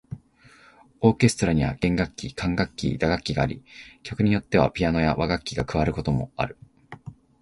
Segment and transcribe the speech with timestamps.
[1.01, 3.63] オーケストラには弦楽器、管楽器、打楽器があり、
[4.01, 6.57] 曲によってはピアノや和楽器が加わることもある。